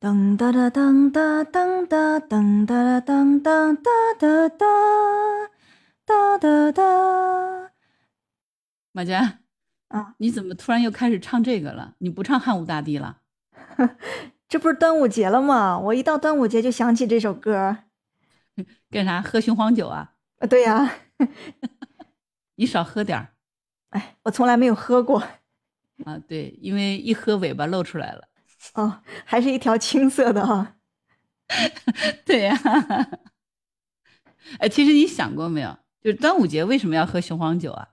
[0.00, 4.66] 噔哒哒噔哒噔哒噔哒噔噔哒哒哒
[6.06, 7.72] 哒哒哒。
[8.92, 9.40] 马佳
[9.88, 11.96] 啊，你怎么突然又开始唱这个了？
[11.98, 13.20] 你不唱汉武大帝了？
[14.48, 15.78] 这不是端午节了吗？
[15.78, 17.76] 我一到端午节就想起这首歌。
[18.90, 19.20] 干啥？
[19.20, 20.14] 喝雄黄酒啊？
[20.38, 20.94] 啊，对呀。
[22.54, 23.34] 你少喝点儿。
[23.90, 25.22] 哎，我从来没有喝过。
[26.06, 28.29] 啊，对，因为一喝尾巴露出来了。
[28.74, 30.76] 哦，还是一条青色的哈。
[32.24, 32.56] 对呀。
[34.58, 35.78] 哎，其实你想过没有？
[36.02, 37.88] 就是端午节为什么要喝雄黄酒啊？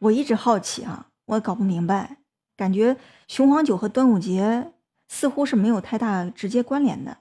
[0.00, 2.18] 我一直好奇啊，我搞不明白，
[2.56, 2.96] 感觉
[3.28, 4.72] 雄黄酒和端午节
[5.08, 7.18] 似乎是没有太大直接关联的。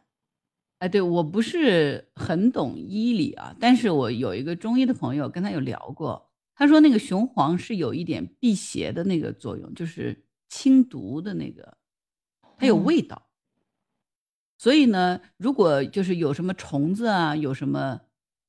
[0.80, 11.78] 哎，对我不是很懂医理啊，但是我有一个中医的朋友跟他有聊过，他说那个雄黄是有一点辟邪的那个作用，就是清毒的那个，
[12.62, 13.28] 它有味道。
[14.60, 18.00] 所以呢，如果就是有什么虫子啊，有什么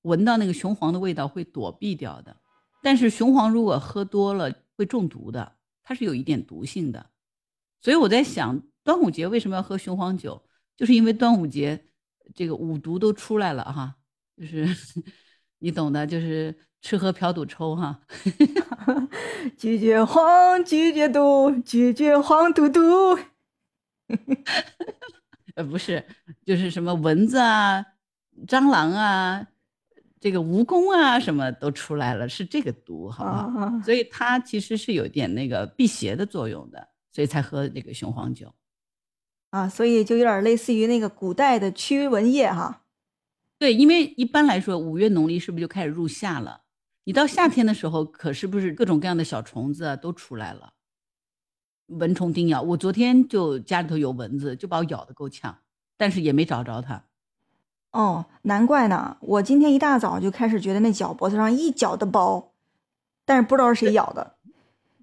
[0.02, 2.36] 闻到那个雄黄的味道会躲避掉的。
[2.82, 7.06] 但是雄黄如果喝多了会中毒的，它是有一点毒性的。
[7.80, 10.42] 所以我在想，端午节为什么要喝雄黄酒？
[10.76, 11.86] 就是因为端午节。
[12.36, 13.96] 这个五毒都出来了哈，
[14.38, 14.64] 就是
[15.58, 18.00] 你懂的，就是吃喝嫖赌抽哈。
[19.58, 22.80] 拒绝黄，拒绝毒，拒绝黄赌毒。
[25.54, 26.04] 呃，不是，
[26.44, 27.84] 就是什么蚊子啊、
[28.46, 29.46] 蟑螂啊、
[30.20, 33.80] 这个蜈蚣啊，什么都出来了，是这个毒，好不好？
[33.82, 38.54] 所以它其实是有点那个辟邪的作用的，所以才喝这个雄黄酒。
[39.50, 42.84] 啊，所以就有点类似于那个古代的驱蚊液哈。
[43.58, 46.62] 对，因为一般来说五月农历是不是就开始入夏了？
[47.04, 50.72] 你到夏天的时候，可是不是各种各样的小虫子都出来了？
[51.86, 55.58] 蚊虫叮咬，我昨天就家里头有蚊子，就把我咬得够呛，
[55.96, 57.04] 但是也没找着它。
[57.90, 59.18] 哦，难怪呢！
[59.20, 62.52] 我今天一大早就开始觉得那脚脖子上一脚的包，
[63.26, 64.36] 但是不知道是谁咬的。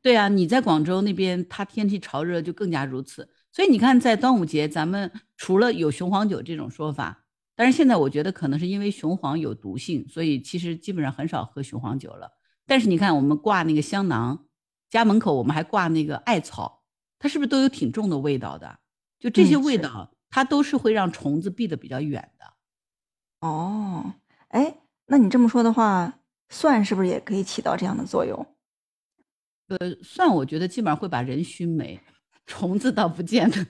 [0.02, 3.30] 对啊，你在广州那边，它天气潮热就更加如此。
[3.52, 12.32] 所以你看，在端午节，咱们除了有雄黄酒这种说法，但是现在我觉得可能是因为雄黄有毒性，所以其实基本上很少喝雄黄酒了。
[12.66, 14.46] 但是你看，我们挂那个香囊，
[14.90, 16.79] 家门口我们还挂那个艾草，
[17.20, 18.80] 它是不是都有挺重的味道的？
[19.20, 23.48] 就这些味道，它都是会让虫子避得比较远的。
[23.48, 24.16] 哦，
[24.48, 26.20] 哎，那你这么说的话，
[26.50, 28.56] 蒜是不是也可以起到这样的作用？
[29.68, 32.00] 呃，蒜我觉得基本上会把人熏没。
[32.46, 33.64] 虫子倒不见得，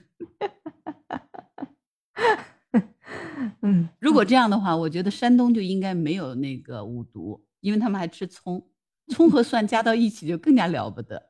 [3.60, 8.70] 嗯，如果这样的话，我觉得山东就应该没有那个五毒，因为他们还吃葱，
[9.08, 11.29] 葱和蒜加到一起就更加了不得。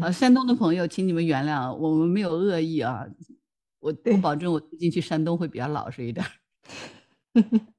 [0.00, 3.06] 好，山东的朋友，请你们原谅，我们没有恶意啊，
[3.80, 6.24] 我我保证我最近去山东会比较老实一点。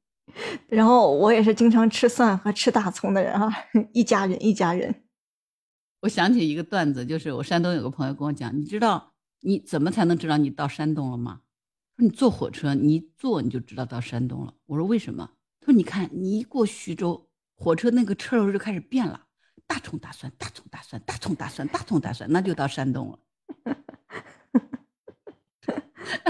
[0.67, 3.51] 然后我也是经常吃蒜和吃大葱的人啊，
[3.93, 5.03] 一家人一家人。
[6.01, 11.41] 我想起一个段子，就是我山东有个朋友跟我讲，你知道你怎么才能知道你到山东了吗？
[11.97, 14.53] 说你坐火车，你一坐你就知道到山东了。
[14.67, 15.31] 我说为什么？
[15.61, 19.24] 他说你看你一过徐州，火车那个车头就开始变了，
[19.67, 23.19] 大葱大蒜，大葱大蒜，大葱大蒜，大葱大蒜，那就到山东了。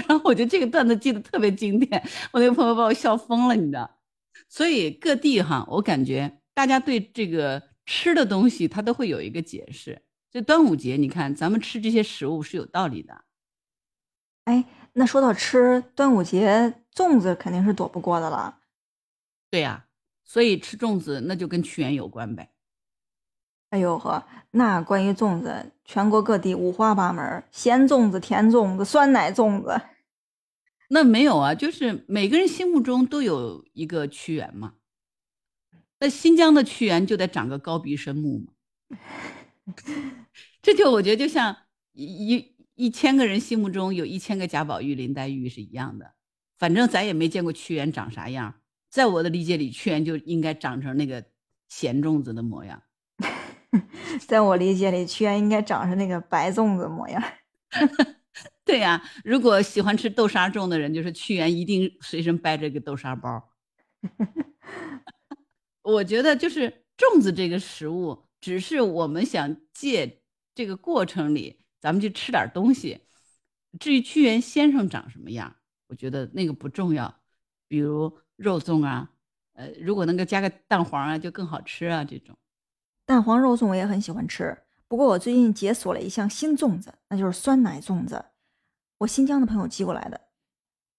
[0.08, 2.02] 然后我觉得这个段子记得特别经典，
[2.32, 4.00] 我那个朋友把我笑疯了，你知道？
[4.48, 7.64] 所以各地哈，我感觉大家对这个。
[7.88, 10.02] 吃的东西它都会有一个解释。
[10.32, 13.26] 就端午节，你看咱们吃这些食物是有道理的。
[14.46, 18.62] 哎，那说到吃，端午节粽子肯定是躲不过的了。
[19.52, 19.86] 对呀，
[20.24, 22.55] 所以吃粽子那就跟屈原有关呗。
[23.76, 29.82] 哎呦呵，那关于粽子，全国各地五花八门，咸粽子、甜粽子、酸奶粽子。
[30.88, 34.76] 那没有啊，就是每个人心目中都有一个屈原嘛。
[36.00, 38.54] 那新疆的屈原就得长个高鼻深目嘛，
[40.62, 41.54] 这就我觉得就像
[41.92, 46.14] 一一一千个人心目中有一千个贾宝玉、林黛玉是一样的。
[46.58, 48.56] 反正咱也没见过屈原长啥样，
[48.90, 51.26] 在我的理解里，屈原就应该长成那个
[51.68, 52.82] 咸粽子的模样。
[54.28, 57.22] 在我理解里，屈原应该长成那个白粽子模样。
[58.66, 63.52] 对呀，如果喜欢吃豆沙粽的人，就是屈原一定随身背着个豆沙包。
[65.84, 70.22] 我觉得就是粽子这个食物，只是我们想借
[70.56, 73.02] 这个过程里，咱们去吃点东西。
[73.80, 75.56] 至于屈原先生长什么样，
[75.88, 77.14] 我觉得那个不重要。
[77.68, 79.12] 比如肉粽啊，
[79.54, 82.04] 呃，如果能够加个蛋黄啊，就更好吃啊。
[82.04, 82.36] 这种
[83.06, 84.58] 蛋黄肉粽我也很喜欢吃。
[84.88, 88.26] 不过我最近解锁了一项新粽子，那就是酸奶粽子。
[89.00, 90.22] 我新疆的朋友寄过来的，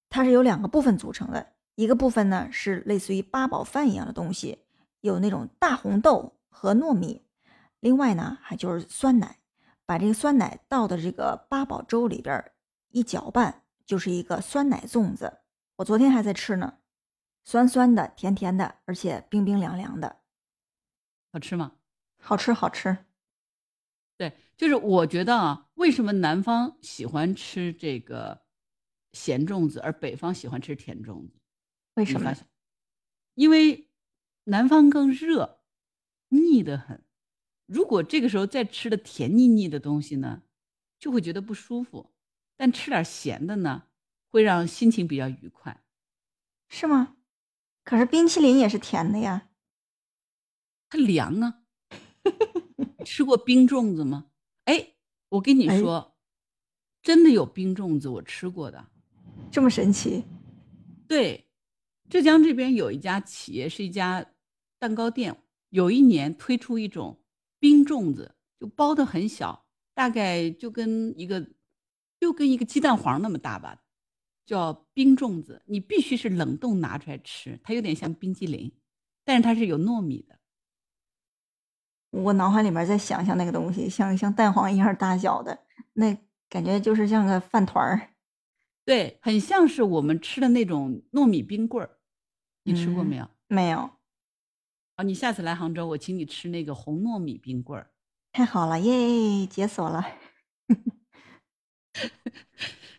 [0.09, 4.65] 它是由两个部分组成的，一个部分呢是类似于八宝饭一样的东西，
[5.01, 7.25] 有那种大红豆和糯米，
[7.81, 9.39] 另外呢还就是酸奶，
[9.85, 12.53] 把这个酸奶倒到这个八宝粥里边
[12.91, 15.39] 一搅拌，就是一个酸奶粽子。
[15.77, 16.79] 我昨天还在吃呢，
[17.45, 20.17] 酸酸的，甜甜的，而且冰冰凉凉的，
[21.33, 21.73] 好吃吗？
[22.27, 23.07] 好吃，好吃。
[24.17, 28.47] 对，就是我觉得啊，为什么南方喜欢吃这个
[29.13, 31.39] 咸粽子，而北方喜欢吃甜粽子？
[31.95, 32.35] 为什么？
[33.35, 33.89] 因为
[34.45, 35.61] 南方更热，
[36.31, 37.05] 腻得很。
[37.67, 40.43] 如果这个时候再吃的甜腻腻的东西呢，
[40.99, 42.13] 就会觉得不舒服。
[42.57, 43.85] 但吃点咸的呢，
[44.31, 45.85] 会让心情比较愉快，
[46.69, 47.19] 是吗？
[47.85, 49.51] 可是冰淇淋也是甜的呀，
[50.89, 51.63] 它凉啊。
[53.05, 54.27] 吃过冰粽子吗？
[54.65, 54.95] 哎，
[55.29, 56.17] 我跟你说，
[57.03, 58.85] 真的有冰粽子，我吃过的，
[59.51, 60.25] 这么神奇。
[61.07, 61.47] 对，
[62.09, 64.25] 浙江这边有一家企业，是一家
[64.79, 65.37] 蛋糕店，
[65.71, 67.17] 有一年推出一种
[67.61, 71.49] 冰粽子，就包的很小，大概就跟一个
[72.19, 73.81] 就跟一个鸡蛋黄那么大吧，
[74.45, 75.63] 叫冰粽子。
[75.67, 78.73] 你必须是冷冻拿出来吃，它有点像冰激凌，
[79.25, 80.37] 但是它是有糯米的。
[82.23, 85.59] 我脑海里面在想象那个东西，像像蛋黄一样大小的，
[85.93, 86.17] 那
[86.49, 88.09] 感觉就是像个饭团儿，
[88.85, 91.91] 对，很像是我们吃的那种糯米冰棍儿。
[92.65, 93.29] 你吃过没有？
[93.49, 93.91] 没有。
[94.97, 97.91] 啊，你下次来杭州，我请你吃那个红糯米冰棍儿。
[98.33, 100.05] 太好了耶，解锁了。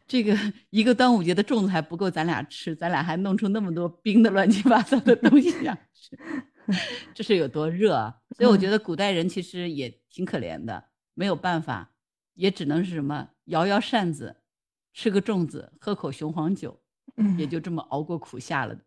[0.07, 0.37] 这个
[0.69, 5.77] 一个端午节的粽子还不够咱俩吃，咱俩还弄出那么多冰的乱七八糟的东西呀！
[7.13, 8.17] 这是有多热啊！
[8.37, 11.93] 所以我觉得古代人其实也挺可怜的，没有办法，
[12.33, 14.41] 也只能是什么摇摇扇子，
[14.93, 16.81] 吃个粽子，喝口雄黄酒，
[17.37, 18.77] 也就这么熬过苦夏了。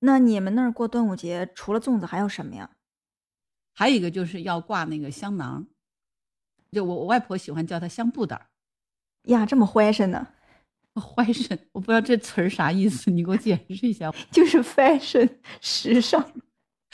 [0.00, 2.76] 那你们那儿过端午节除了粽子还有什么呀？
[3.72, 5.66] 还有一个就是要挂那个香囊，
[6.70, 8.48] 就我我外婆喜欢叫它香布袋儿。
[9.24, 10.28] 呀，这么怀神呢？
[10.94, 14.12] 怀神，我不知道这词儿啥意思，你给我解释一下。
[14.30, 15.28] 就是 fashion
[15.60, 16.24] 时尚。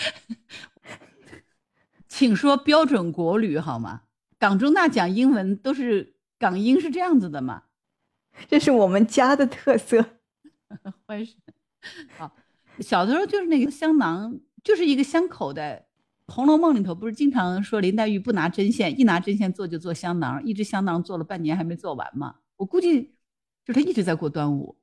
[2.08, 4.02] 请说标准国旅好吗？
[4.38, 7.64] 港中大讲英文都是港英是这样子的吗？
[8.48, 10.18] 这是我们家的特色。
[11.06, 11.28] 欢迎，
[12.16, 12.34] 好，
[12.78, 15.86] 小的时候就是那个香囊，就是一个香口袋。
[16.32, 22.36] 《红楼梦》里头不是经常说林黛玉不拿针线，一拿针线做就做香囊，一只香囊做了半年还没做完嘛？
[22.56, 23.14] 我估计
[23.64, 24.78] 就她一直在过端午。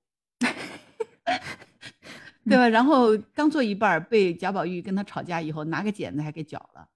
[2.48, 2.68] 对吧？
[2.70, 6.88] 然后刚做一半，被贾宝玉跟他吵架以后，拿个剪子还给绞了。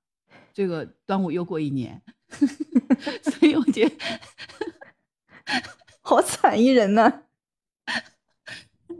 [0.54, 2.02] 这个端午又过一年，
[3.24, 3.96] 所以我觉得
[6.02, 7.24] 好惨一人呢。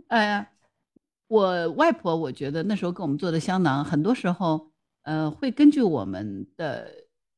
[0.08, 0.50] 哎呀，
[1.28, 4.72] 我外婆，我觉得那时候给我们做的香囊，很多时候，
[5.04, 6.90] 呃，会根据我们的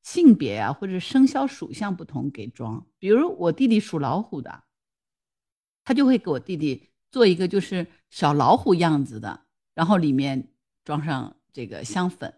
[0.01, 2.86] 性别啊，或者生肖属相不同给装。
[2.98, 4.63] 比如我弟弟属老虎的，
[5.83, 6.92] 他就会给我弟弟。
[7.13, 9.42] 做一个就是小老虎样子的，
[9.75, 10.48] 然后里面
[10.83, 12.33] 装上这个香粉，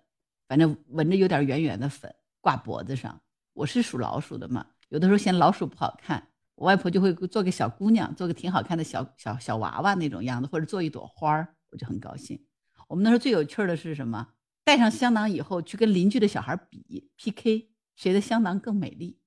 [0.50, 3.22] 反正闻着有点圆圆的粉，挂脖子上。
[3.54, 12.46] 我是属老鼠的嘛，有的时候嫌老鼠不好看，我外婆就会做个小姑娘，做个挺好看的小小小娃娃那种样子，或者做一朵花，我就很高兴。
[12.90, 14.28] 我们那时候最有趣的是什么？
[14.66, 19.22] 带上香囊以后去跟邻居的小孩比 PK，谁的香囊更美丽？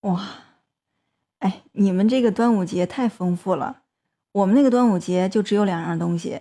[0.00, 0.28] 哇，
[1.38, 3.84] 哎，你们这个端午节太丰富了。
[4.32, 6.40] 我们那个端午节就只有两样东西，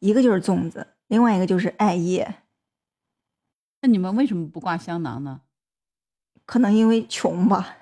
[0.00, 2.42] 一个就是粽子，另外一个就是艾叶。
[3.80, 5.42] 那你们为什么不挂香囊呢？
[6.44, 7.76] 可能因为穷吧。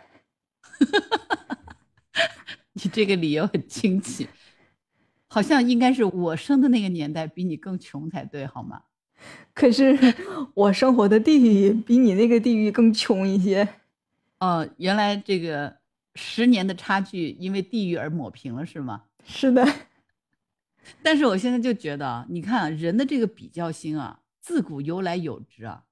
[2.75, 4.29] 你这个理由很清奇，
[5.29, 8.83] 好像应该是我生的那个年代比你更穷才对，好吗？
[9.55, 9.97] 可是
[10.55, 13.69] 我生活的地域比你那个地域更穷一些。
[14.41, 15.77] 哦，原来这个
[16.15, 19.05] 十年的差距因为地域而抹平了，是吗？
[19.25, 19.67] 是的，
[21.03, 25.85] 但是我现在就觉得，你看人的这个比较心啊，自古由来有之啊。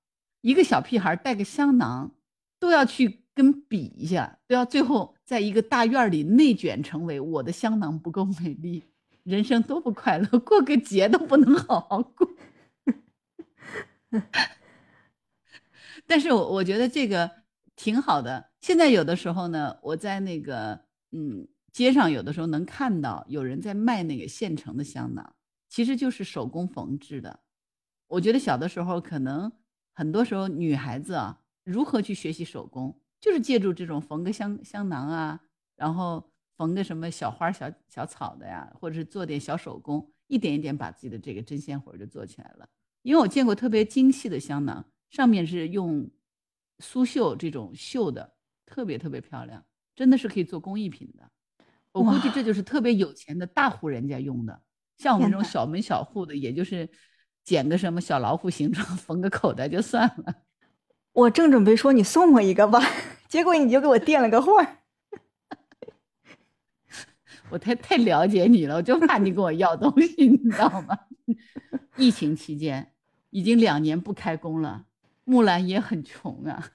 [0.42, 2.14] 一个小屁孩带个香囊，
[2.58, 8.84] 都要去跟比一下，都要最后在一个大院里内卷，成为我的香囊不够美丽，
[9.22, 12.28] 人生多不快乐，过个节都不能好好过。
[16.06, 17.30] 但是我我觉得这个
[17.74, 18.51] 挺好的。
[18.62, 21.46] 现在有的时候呢，我在那个嗯。
[21.72, 25.34] 街上有的时候能看到有人在卖那个现成的香囊，
[25.70, 27.40] 其实就是手工缝制的。
[28.08, 29.50] 我觉得小的时候可能
[29.94, 35.40] 很多时候女孩子啊，如何去学习手工，就是借助这种缝个香香囊啊，
[35.74, 42.68] 然后缝个什么小花小小草的呀，或者是做点小手工，一点一点把自己的这个针线活就做起来了。
[43.00, 46.10] 因为我见过特别精细的香囊，上面是用
[46.80, 48.34] 苏绣这种绣的，
[48.72, 49.62] 特别特别漂亮，
[49.94, 51.28] 真的是可以做工艺品的。
[51.92, 54.62] 我估计这就是特别有钱的大户人家用的，
[54.96, 56.88] 像我们这种小门小户的，也就是
[57.44, 60.34] 剪个什么小老虎形状， 缝个口袋就算了。
[61.12, 62.80] 我正准备说你送我一个吧，
[63.28, 64.52] 结果你就给我垫了个话。
[67.50, 70.98] 我太太了解你了，我就怕你跟我要东西，你知道吗？
[71.96, 72.94] 疫情期间
[73.28, 74.86] 已经两年不开工了，
[75.24, 76.70] 木兰也很穷啊。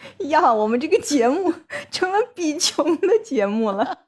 [0.30, 1.52] 呀，我们这个节目
[1.90, 4.06] 成了比穷的节目了。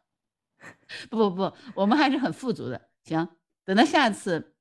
[1.10, 2.88] 不不不，我们还是很富足的。
[3.04, 3.28] 行，
[3.64, 4.54] 等到下次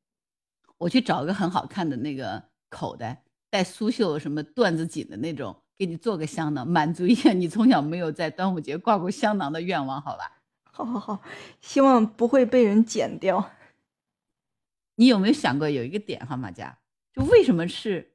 [0.78, 5.56] 我去找个很好看的那个口袋，带苏绣什么缎子锦的那种。
[5.78, 10.40] 给你做个香囊，满足一下你从小没有在端午节挂过香囊的愿望，好吧？
[10.72, 11.22] 好，好，好，
[11.60, 13.52] 希望不会被人剪掉。
[14.94, 16.78] 你有没有想过有一个点哈，马佳，
[17.12, 18.14] 就为什么是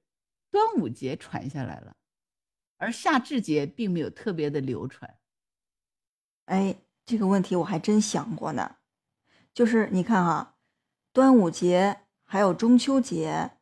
[0.53, 1.97] 端午节传下来了，
[2.77, 5.17] 而夏至节并没有特别的流传？
[6.47, 8.77] 哎，这个问题我还真想过呢。
[9.53, 10.57] 就是你看哈，
[11.13, 13.53] 端午节还有中秋节，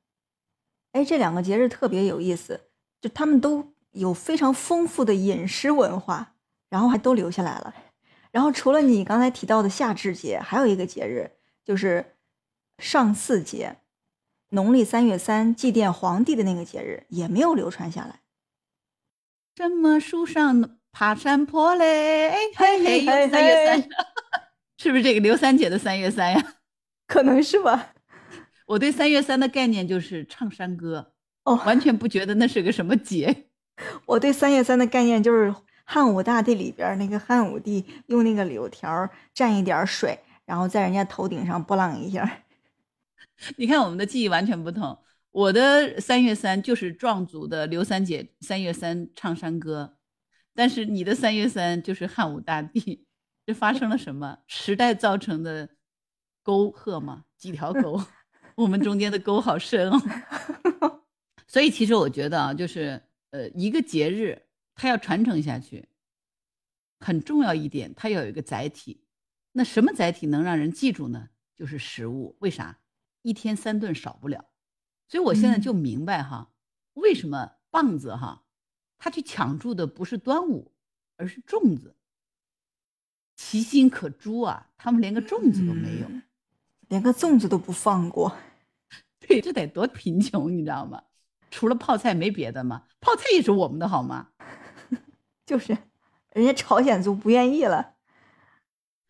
[0.92, 2.68] 哎，这两个节日特别有意思，
[3.00, 3.74] 就他们都。
[3.94, 6.34] 有非常丰富的饮食文化，
[6.68, 7.72] 然后还都留下来了。
[8.32, 11.30] 然后除了你刚才提到的夏至节，还有一个节日
[11.64, 12.16] 就是
[12.78, 13.76] 上巳节，
[14.48, 18.22] 农历三月三祭奠皇帝的那个节日也没有流传下来。
[19.56, 22.32] 什么树上爬山坡嘞？
[22.56, 23.88] 嘿嘿，三月三，
[24.78, 26.54] 是不是这个刘三姐的三月三呀？
[27.06, 27.94] 可能是吧。
[28.66, 31.12] 我对三月三的概念就是唱山歌，
[31.44, 33.46] 哦，完全不觉得那是个什么节。
[34.06, 42.40] 我对三月三的概念就是汉武大帝里边那个汉武帝用那个柳条蘸一点水，然后在人家头顶上拨浪一下。
[43.56, 44.98] 你看我们的记忆完全不同。
[45.34, 49.98] 我的三月三就是壮族的刘三姐三月三唱山歌，
[50.54, 53.04] 但是你的三月三就是汉武大帝。
[53.44, 54.38] 这发生了什么？
[54.46, 55.68] 时代造成的
[56.44, 57.24] 沟壑吗？
[57.36, 58.00] 几条沟？
[58.54, 60.00] 我们中间的沟好深哦。
[61.48, 63.02] 所以其实我觉得啊，就是。
[63.30, 64.40] 呃，一个节日
[64.76, 65.88] 它要传承下去，
[67.00, 69.02] 很重要一点，它要有一个载体。
[69.50, 71.30] 那什么载体能让人记住呢？
[71.56, 72.36] 就是食物。
[72.38, 72.78] 为啥？
[73.22, 74.44] 一天三顿少不了。
[75.06, 76.50] 所以我现在就明白哈，
[76.94, 78.44] 为什么棒子哈，
[78.98, 80.72] 他去抢注的不是端午，
[81.16, 81.96] 而是粽子。
[83.36, 86.08] 其心可诛啊，他们连个粽子都没有，
[86.88, 88.36] 连个粽子都不放过。
[89.18, 91.02] 对，这得多贫穷，你知道吗？
[91.50, 92.84] 除了泡菜没别的吗？
[93.00, 94.30] 泡菜也是我们的好吗？
[95.46, 95.76] 就是，
[96.32, 97.94] 人家朝鲜族不愿意了。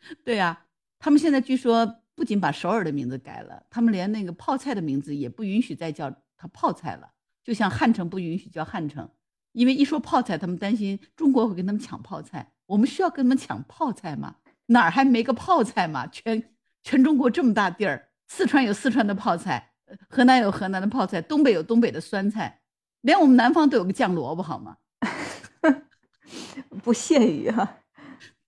[0.25, 0.67] 对呀，
[0.99, 7.11] 他们现在据说不仅把首尔的名字改了，他们连那个泡菜的名字也不允许再叫它泡菜了。
[7.43, 9.09] 就像汉城不允许叫汉城，
[9.53, 12.53] 因为一说泡菜，他们担心中国会跟他们抢泡菜。
[12.67, 14.37] 我们需要跟他们抢泡菜吗？
[14.67, 16.07] 哪儿还没个泡菜吗？
[16.07, 16.51] 全
[16.83, 19.73] 全中国这么大地儿，四川有四川的泡菜。
[20.09, 22.61] 河南有河南的泡菜，东北有东北的酸菜，
[23.03, 24.79] 连我们南方都有个酱萝卜，好吗？
[26.83, 27.79] 不屑于哈，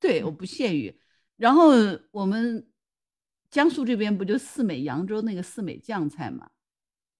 [0.00, 0.99] 对，我不屑于。
[1.37, 1.68] 然后
[2.11, 2.66] 我们
[3.50, 6.50] 江苏这边不就四美扬州那个四美酱菜嘛，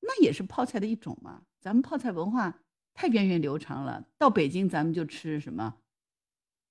[0.01, 1.43] 那也是泡菜的一种嘛。
[1.61, 2.61] 咱们泡菜文化
[2.95, 5.77] 太源远流长了，到北京咱们就吃什么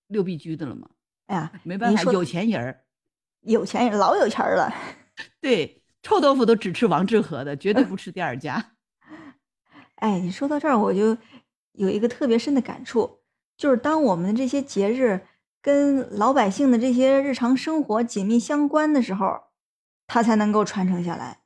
[0.08, 0.90] 六必居的了嘛。
[1.28, 2.86] 哎呀，没办法，有钱人儿，
[3.42, 4.74] 有钱人老有钱了，
[5.42, 5.82] 对。
[6.04, 8.74] 臭豆腐都只吃王致和的，绝对不吃第二家。
[9.98, 11.18] 哎，你说到这儿，我就
[11.72, 13.22] 有一个特别深的感触，
[13.58, 15.26] 就是当我们这些节日
[15.66, 19.46] 跟老百姓的这些日常生活紧密相关的时候，
[20.06, 21.40] 它才能够传承下来。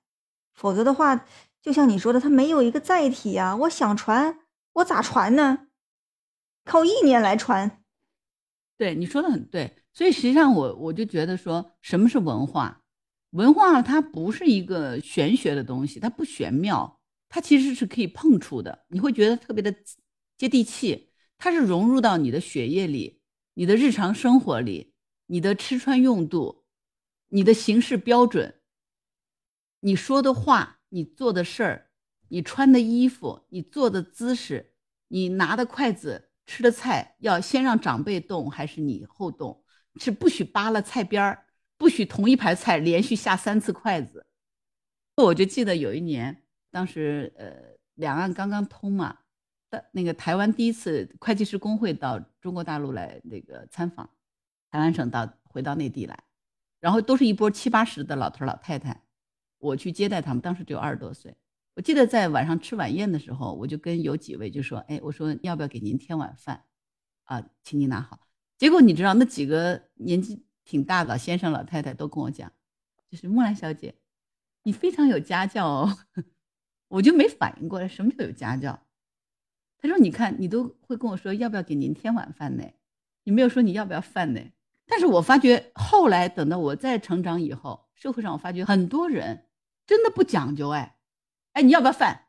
[0.54, 1.26] 否则的话，
[1.62, 3.56] 就像你说的，它没有一个载体呀。
[3.56, 4.40] 我想传，
[4.74, 5.68] 我咋传呢？
[6.66, 7.82] 靠意念来传。
[8.78, 9.78] 对，你说的很对。
[9.94, 12.82] 所以实际上，我我就觉得说，什么是文化？
[13.30, 17.00] 文化它不是一个玄学的东西，它不玄妙，
[17.30, 19.74] 它其实是可以碰触的，你会觉得特别的
[20.38, 21.14] 接地气。
[21.38, 23.19] 它是融入到你的血液里、
[23.60, 24.94] 你的日常生活里、
[25.26, 26.64] 你的吃穿用度、
[27.28, 28.62] 你的行事标准、
[29.82, 31.92] 你说的话、你做的事儿、
[32.30, 34.76] 你穿的衣服、你坐的姿势、
[35.10, 39.62] 你拿的筷子、吃的菜，要先让长辈动还是你后动？
[40.00, 41.48] 是不许扒了菜边儿。
[41.78, 44.26] 不许同一盘菜连续下三次筷子。
[45.18, 49.18] 我就记得有一年，当时呃两岸刚刚通嘛，
[49.92, 54.10] 那个台湾第一次会计师工会到中国大陆来那个参访，
[54.70, 56.24] 台湾省到回到内地来，
[56.80, 59.04] 然后都是一波七八十的老头老太太，
[59.58, 61.36] 我去接待他们，当时只有二十多岁。
[61.76, 66.66] 我记得在晚上吃晚宴的时候，我就跟有几位就说：“哎，我说要不要给您添碗饭？
[67.24, 68.20] 啊，请您拿好。”
[68.58, 72.52] 结果你知道那几个年纪挺大的先生老太太都跟我讲，
[73.10, 73.96] 就是木兰小姐，
[74.64, 75.98] 你非常有家教哦。
[76.90, 78.78] 我就没反应过来什么叫有家教。
[79.82, 82.64] 他说：“你看，你都会跟我说要不要给您添碗饭呢？
[83.24, 84.42] 你没有说你要不要饭呢？”
[84.86, 89.46] 但是我发觉后来等到我再成长以后，社会上我发觉很多人
[89.88, 90.98] 真的不讲究哎。
[91.54, 92.26] 哎，你要不要饭？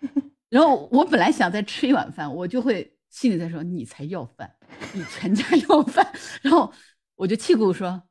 [0.48, 4.56] 然后我本来想再吃一碗饭，我就会心里在说：“你才要饭，
[4.94, 6.72] 你全家要饭。”然后
[7.14, 8.02] 我就气鼓鼓说：“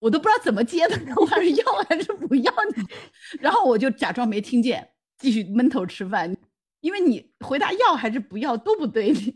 [0.00, 2.84] 我都不知道怎么接的，我是要还是不要你？”
[3.40, 6.36] 然后我就假装没听见，继续闷头吃饭。
[6.80, 9.12] 因为你回答要还是不要都不对，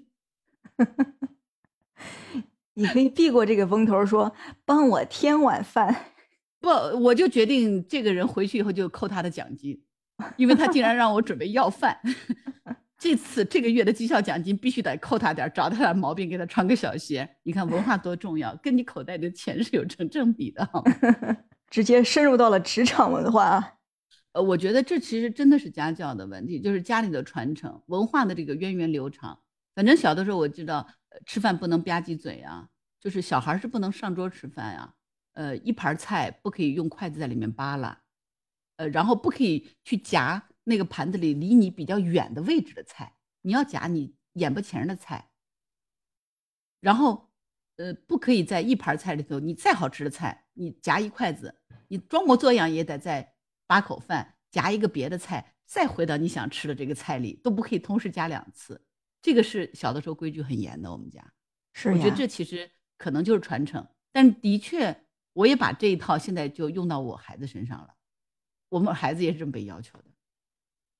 [2.75, 4.33] 你可以避过这个风头，说
[4.65, 6.07] 帮我添碗饭。
[6.61, 9.83] 不，我就决定这个人回去以后就扣他的奖金，
[10.37, 11.99] 因为他竟然让我准备要饭。
[12.97, 17.29] 这次这个月的绩效奖金必须得扣他点，找他点毛病给他穿个小鞋。
[17.43, 20.69] 你看文化多重要，跟你口袋的钱是有成正比的。
[21.69, 23.79] 直接深入到了职场文化。
[24.33, 29.39] 呃，我觉得这其实真的是家教的问题，就是家里的传承、文化的这个源远流长。
[29.75, 30.87] 反正小的时候我知道，
[31.27, 32.69] 吃饭不能吧唧嘴啊，
[33.01, 34.95] 就是小孩是不能上桌吃饭呀。
[35.35, 38.03] 呃，一盘菜不可以用筷子在里面扒拉，
[38.77, 45.31] 呃，然后不可以去夹那个盘子里离你比较远的位置的菜，你要夹你眼巴前的菜。
[46.81, 47.31] 然后，
[47.77, 51.55] 呃，不可以在一盘菜里头，你再好吃的菜，你夹一筷子，
[51.89, 53.32] 你装模作样也得在
[53.73, 58.79] 八口饭夹一个别的菜，再回到你想吃的这个菜里，都不可以同时夹两次。
[59.23, 61.25] 这个是小的时候规矩很严的，我们家。
[61.73, 64.95] 是我觉得这其实可能就是传承，但的确。
[65.35, 67.95] 我也把这一套现在就用到我孩子身上了，
[68.69, 70.05] 我们孩子也是这么被要求的。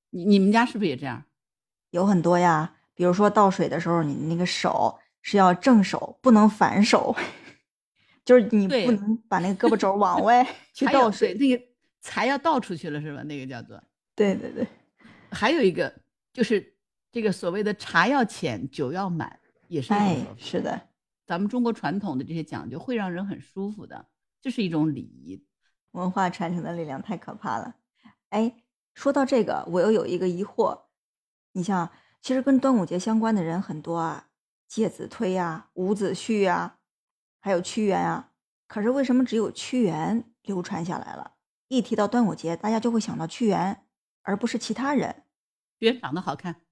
[0.09, 1.23] 你你们家是不是也这样？
[1.91, 7.15] 有很多呀，比如说倒水的时候，你那个手是要正手，不能反手，
[8.25, 11.63] 就是你不能把那个胳膊肘往外去倒水，那个
[12.03, 13.23] 财要倒出去了是吧？
[13.23, 13.83] 那个叫做。
[14.15, 14.67] 对对对。
[15.31, 15.91] 还有一个
[16.35, 16.77] 就是
[17.11, 19.95] 这个所谓的茶要浅，酒要满，也是。
[19.95, 20.89] 哎，是的，
[21.25, 24.09] 咱们中国传统的这些讲究会让人很舒服的。
[24.43, 25.43] 这是一种礼仪，
[25.93, 27.77] 文化传承的力量太可怕了。
[28.31, 28.55] 哎，
[28.95, 30.83] 说到这个，我又有一个疑惑。
[31.53, 34.29] 你像，其实跟端午节相关的人很多啊，
[34.67, 36.79] 介子推呀、伍子胥呀，
[37.41, 38.33] 还有屈原啊。
[38.67, 41.32] 可是为什么只有屈原流传下来了？
[41.77, 43.85] 一提到端午节，大家就会想到屈原，
[44.23, 45.25] 而不是其他人。
[45.79, 46.63] 屈原长得好看，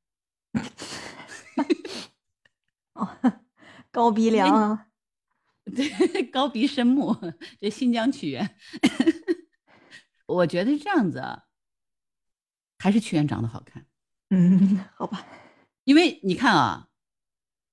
[2.92, 3.18] 哦，
[3.90, 4.88] 高鼻梁啊。
[5.74, 7.16] 对，高鼻深目，
[7.58, 8.56] 这新疆屈原，
[10.26, 11.44] 我觉得是这样子啊，
[12.78, 13.86] 还是屈原长得好看。
[14.30, 15.26] 嗯， 好吧，
[15.84, 16.88] 因为你看啊，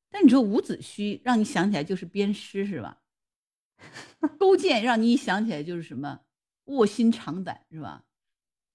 [0.09, 3.01] 但你说伍子胥让你想起来就是鞭尸是吧？
[4.39, 6.21] 勾践让你一想起来就是什么
[6.67, 8.05] 卧薪尝胆是吧？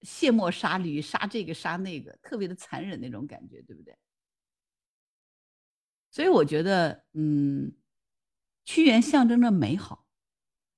[0.01, 3.97] 卸磨杀驴，杀这个杀那个，特别的残忍那种感觉，对不对？
[6.11, 7.73] 所以我觉得，嗯。
[8.65, 10.07] 屈原象征着美好，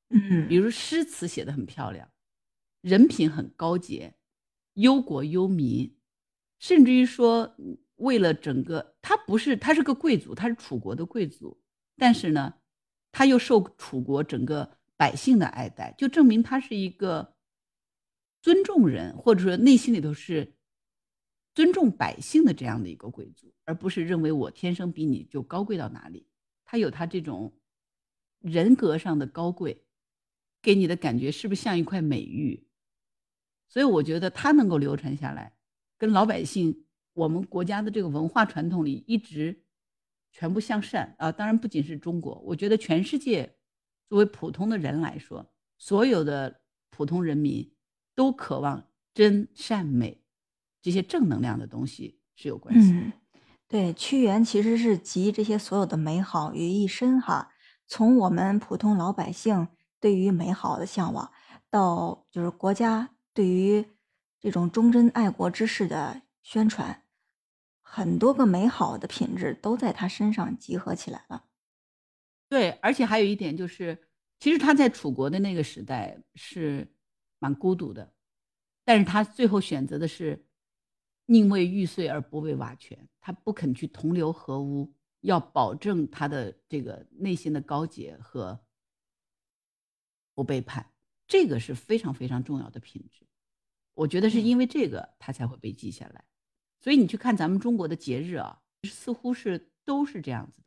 [0.10, 2.12] 嗯，比如诗词写的很漂亮，
[2.82, 4.16] 人品很高洁，
[4.74, 5.96] 忧国忧民，
[6.58, 7.56] 甚至于说
[7.98, 11.62] 为了整个他不是他是个贵族，他是楚国的贵族，
[11.96, 12.56] 但是呢，
[13.12, 17.36] 他又受楚国整个百姓的爱戴，就证明他是一个
[18.42, 20.56] 尊重人，或者说内心里头是
[21.54, 26.28] 尊重百姓的这样的一个贵族，而不是认为我天生比你就高贵到哪里，
[26.64, 27.54] 他有他这种。
[28.42, 29.86] 人格上的高贵，
[30.62, 32.68] 给你的感觉是不是像一块美玉？
[33.68, 35.58] 所以我觉得他能够流传下来，
[35.98, 39.64] 跟老百姓我们国家的这个文化传统里一直
[40.32, 41.32] 全部向善啊！
[41.32, 43.58] 当然不仅是中国，我觉得全世界
[44.08, 47.74] 作为普通的人来说，所有的普通人民
[48.14, 50.24] 都渴望真善美
[50.82, 53.12] 这些正能量的东西是有关系。
[53.68, 57.52] 对，屈原其实是集这些所有的美好于一身哈。
[57.88, 59.68] 从我们普通老百姓
[60.00, 61.32] 对于美好的向往，
[61.70, 63.86] 到就是国家对于
[64.40, 67.04] 这种忠贞爱国之士的宣传，
[67.82, 71.46] 很多个美好的品质都在他身上集合起来了。
[72.56, 74.02] 对，而且还有一点就是，
[74.40, 76.90] 其实他在楚国的那个时代是
[77.38, 78.14] 蛮孤独的，
[78.86, 80.46] 但是他最后选择的是
[81.26, 84.96] 宁为玉碎而不为瓦全，他不肯去同流合污。
[85.20, 88.58] 要保证他的这个内心的高洁和
[90.34, 90.94] 不背叛，
[91.28, 93.28] 这个是非常非常重要的品质。
[93.96, 96.24] 我觉得是因为这个他才会被记下来。
[96.80, 100.65] 所以你去看咱们中国的节日啊，似乎是都是这样子的，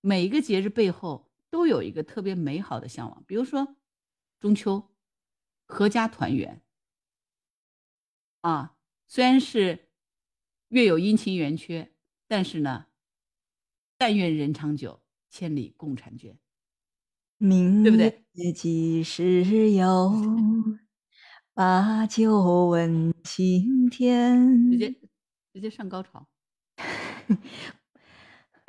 [0.00, 3.24] 每一个节日背后都有一个特别美好的向往。
[3.26, 3.76] 比如说
[4.38, 4.90] 中秋，
[5.66, 6.62] 阖家团圆
[8.40, 9.90] 啊，虽然是
[10.68, 11.92] 月有阴晴圆缺，
[12.26, 12.86] 但是呢。
[13.98, 16.38] 但愿人长久，千里共婵娟。
[17.36, 20.10] 明对不对月几时有？
[21.52, 24.70] 把酒问青天。
[24.70, 24.90] 直接
[25.52, 26.26] 直接上高潮。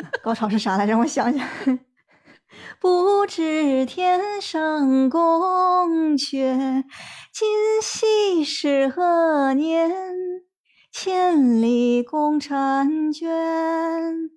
[0.24, 0.92] 高潮是啥来着？
[0.92, 1.48] 让我想想。
[2.80, 6.84] 不知天上宫阙，
[7.32, 9.92] 今夕是何年？
[10.92, 14.32] 千里共婵娟。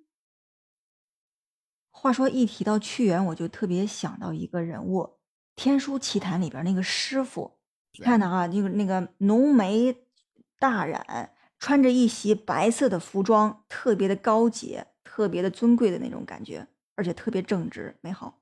[1.91, 5.01] 话说一提到屈原，我就特别想到一个人物，
[5.55, 7.57] 《天书奇谭》里边那个师傅，
[7.97, 10.05] 你看的啊，那个那个浓眉
[10.59, 18.41] 大染，穿着一袭白色的服装，特别的高洁，特别的尊贵的那种感觉，而且特别正直美好。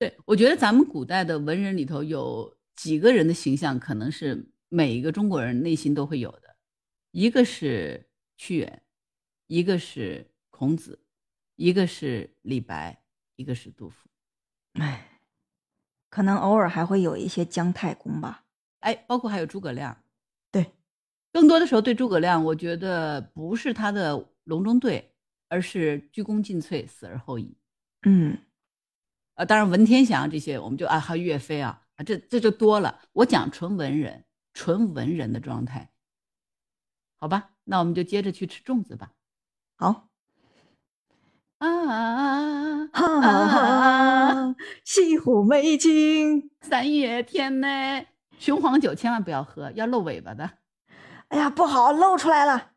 [0.00, 6.56] 对，我觉得咱们古代的文人里头有几个人的形象，可能是每一个中国人内心都会有的，
[7.12, 8.82] 一个是屈原，
[9.46, 10.98] 一个是孔子。
[11.54, 13.02] 一个是李白，
[13.36, 14.10] 一个是杜甫，
[14.74, 15.22] 哎，
[16.10, 18.44] 可能偶尔还会有一些姜太公吧，
[18.80, 20.04] 哎，包括还有诸葛亮，
[20.50, 20.72] 对，
[21.32, 25.15] 更多的时候对诸葛亮，我觉得不是他的隆中对，
[25.48, 27.56] 而是鞠躬尽瘁，死而后已。
[28.02, 28.38] 嗯，
[29.34, 33.00] 呃，当然文天祥这些，我们就啊，还有岳飞啊，啊，这这就多了。
[33.12, 35.90] 我讲纯文人，纯文人的状态，
[37.18, 39.12] 好吧，那我们就接着去吃粽子吧。
[39.76, 40.08] 好。
[41.58, 44.54] 啊啊！
[44.84, 48.04] 西湖美景，三月天呢，
[48.38, 50.58] 雄黄酒千万不要喝，要露尾巴的。
[51.28, 52.72] 哎呀，不好，露出来了。